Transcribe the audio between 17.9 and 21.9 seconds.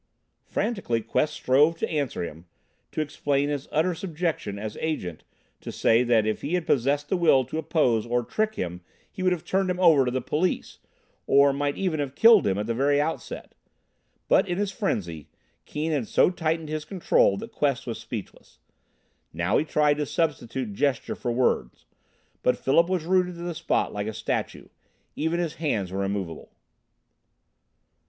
speechless. Now he tried to substitute gesture for words,